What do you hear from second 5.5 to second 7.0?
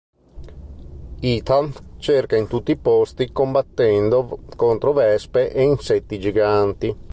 e insetti giganti.